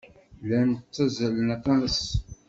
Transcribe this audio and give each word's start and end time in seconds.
Llan 0.41 0.69
ttazzalen 0.77 1.49
aṭas. 1.57 1.99